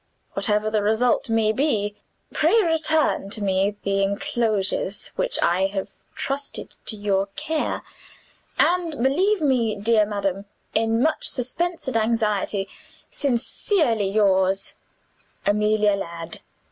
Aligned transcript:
Whatever 0.33 0.71
the 0.71 0.81
result 0.81 1.29
may 1.29 1.51
be, 1.51 1.93
pray 2.33 2.63
return 2.63 3.29
to 3.29 3.43
me 3.43 3.75
the 3.83 4.01
inclosures 4.01 5.09
which 5.09 5.37
I 5.43 5.67
have 5.67 5.91
trusted 6.15 6.73
to 6.87 6.95
your 6.97 7.27
care, 7.35 7.83
and 8.57 9.03
believe 9.03 9.41
me, 9.41 9.75
dear 9.75 10.07
madam, 10.07 10.45
in 10.73 11.03
much 11.03 11.29
suspense 11.29 11.87
and 11.87 11.97
anxiety, 11.97 12.67
sincerely 13.11 14.09
yours, 14.09 14.73
"AMELIA 15.45 15.93
LADD." 15.95 16.39